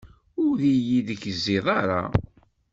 Ur 0.45 0.57
iyi-tegzid 0.73 1.45
ara. 1.79 2.01